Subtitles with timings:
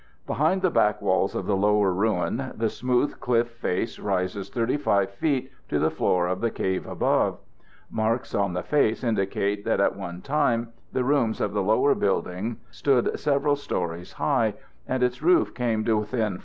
[0.25, 5.51] Behind the back walls of the lower ruin the smooth cliff face rises 35 feet
[5.69, 7.37] to the floor of the cave above.
[7.91, 12.57] Marks on the face indicate that at one time the rooms of the lower building
[12.71, 14.55] stood several stories high,
[14.87, 16.39] and its roof came to within 4 feet of the cave floor above.